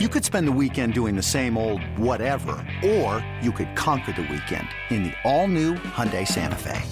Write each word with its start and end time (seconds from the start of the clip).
You 0.00 0.08
could 0.08 0.24
spend 0.24 0.48
the 0.48 0.58
weekend 0.60 0.92
doing 0.92 1.14
the 1.14 1.22
same 1.22 1.56
old 1.56 1.80
whatever, 1.96 2.56
or 2.84 3.24
you 3.40 3.52
could 3.52 3.76
conquer 3.76 4.10
the 4.10 4.22
weekend 4.22 4.66
in 4.90 5.04
the 5.04 5.12
all-new 5.22 5.74
Hyundai 5.74 6.26
Santa 6.26 6.56
Fe. 6.56 6.82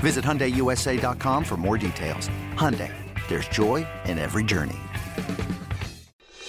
Visit 0.00 0.22
HyundaiUSA.com 0.22 1.42
for 1.42 1.56
more 1.56 1.78
details. 1.78 2.28
Hyundai, 2.52 2.92
there's 3.28 3.48
joy 3.48 3.86
in 4.04 4.18
every 4.18 4.44
journey. 4.44 4.76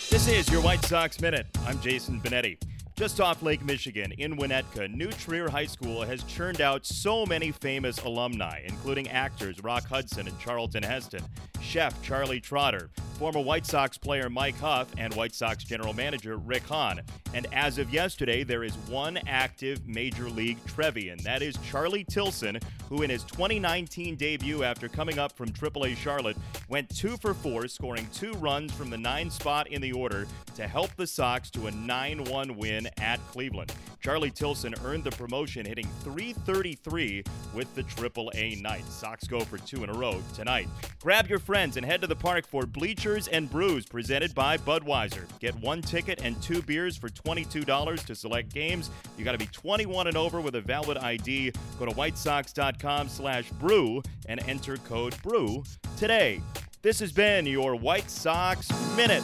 This 0.09 0.27
is 0.27 0.51
your 0.51 0.61
White 0.61 0.83
Sox 0.83 1.21
Minute. 1.21 1.47
I'm 1.65 1.79
Jason 1.79 2.19
Benetti. 2.19 2.57
Just 2.97 3.21
off 3.21 3.41
Lake 3.41 3.63
Michigan 3.63 4.11
in 4.17 4.35
Winnetka, 4.35 4.93
New 4.93 5.11
Trier 5.13 5.47
High 5.47 5.67
School 5.67 6.01
has 6.01 6.23
churned 6.25 6.59
out 6.59 6.85
so 6.85 7.25
many 7.25 7.53
famous 7.53 8.03
alumni, 8.03 8.63
including 8.65 9.07
actors 9.07 9.63
Rock 9.63 9.85
Hudson 9.85 10.27
and 10.27 10.37
Charlton 10.39 10.83
Heston, 10.83 11.23
chef 11.61 12.01
Charlie 12.01 12.41
Trotter, 12.41 12.89
former 13.17 13.39
White 13.39 13.65
Sox 13.65 13.97
player 13.97 14.29
Mike 14.29 14.59
Huff, 14.59 14.87
and 14.97 15.13
White 15.15 15.33
Sox 15.33 15.63
general 15.63 15.93
manager 15.93 16.37
Rick 16.37 16.67
Hahn. 16.67 17.01
And 17.33 17.47
as 17.51 17.79
of 17.79 17.91
yesterday, 17.91 18.43
there 18.43 18.63
is 18.63 18.75
one 18.89 19.19
active 19.27 19.87
Major 19.87 20.29
League 20.29 20.63
Trevian. 20.65 21.21
That 21.23 21.41
is 21.41 21.57
Charlie 21.67 22.03
Tilson, 22.03 22.59
who 22.89 23.01
in 23.01 23.09
his 23.09 23.23
2019 23.23 24.15
debut 24.15 24.63
after 24.63 24.87
coming 24.87 25.17
up 25.17 25.31
from 25.31 25.49
AAA 25.49 25.97
Charlotte 25.97 26.37
went 26.69 26.89
two 26.95 27.17
for 27.17 27.33
four, 27.33 27.67
scoring 27.67 28.07
two 28.13 28.33
runs 28.33 28.71
from 28.71 28.89
the 28.89 28.97
nine 28.97 29.31
spot 29.31 29.67
in 29.67 29.81
the 29.81 29.91
order 29.91 30.27
to 30.55 30.67
help 30.67 30.95
the 30.95 31.07
Sox 31.07 31.49
to 31.51 31.67
a 31.67 31.71
9 31.71 32.23
1 32.25 32.55
win 32.55 32.87
at 32.97 33.19
Cleveland. 33.31 33.73
Charlie 34.01 34.31
Tilson 34.31 34.73
earned 34.85 35.03
the 35.03 35.11
promotion, 35.11 35.65
hitting 35.65 35.87
333 36.01 37.23
with 37.53 37.73
the 37.75 37.83
AAA 37.83 38.61
Knights. 38.61 38.93
Sox 38.93 39.27
go 39.27 39.41
for 39.41 39.57
two 39.57 39.83
in 39.83 39.89
a 39.89 39.93
row 39.93 40.21
tonight. 40.33 40.67
Grab 41.01 41.27
your 41.27 41.39
friends 41.39 41.77
and 41.77 41.85
head 41.85 42.01
to 42.01 42.07
the 42.07 42.15
park 42.15 42.47
for 42.47 42.65
Bleachers 43.07 43.29
and 43.29 43.49
Brews, 43.49 43.85
presented 43.85 44.35
by 44.35 44.57
Budweiser. 44.57 45.23
Get 45.39 45.55
one 45.61 45.81
ticket 45.81 46.19
and 46.23 46.41
two 46.43 46.61
beers 46.61 46.97
for 46.97 47.07
$22 47.07 48.05
to 48.05 48.15
select 48.15 48.53
games. 48.53 48.89
You 49.17 49.23
got 49.23 49.31
to 49.31 49.37
be 49.37 49.45
21 49.47 50.07
and 50.07 50.17
over 50.17 50.41
with 50.41 50.55
a 50.55 50.61
valid 50.61 50.97
ID. 50.97 51.53
Go 51.79 51.85
to 51.85 51.91
whitesox.com 51.93 53.07
slash 53.07 53.49
brew 53.51 54.03
and 54.27 54.41
enter 54.41 54.75
code 54.75 55.15
BREW 55.23 55.63
today. 55.97 56.41
This 56.81 56.99
has 56.99 57.13
been 57.13 57.45
your 57.45 57.77
White 57.77 58.11
Sox 58.11 58.69
Minute. 58.97 59.23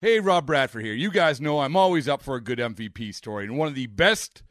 Hey, 0.00 0.20
Rob 0.20 0.46
Bradford 0.46 0.84
here. 0.84 0.94
You 0.94 1.10
guys 1.10 1.40
know 1.40 1.58
I'm 1.58 1.74
always 1.74 2.06
up 2.06 2.22
for 2.22 2.36
a 2.36 2.40
good 2.40 2.60
MVP 2.60 3.12
story, 3.12 3.44
and 3.44 3.58
one 3.58 3.66
of 3.66 3.74
the 3.74 3.88
best 3.88 4.44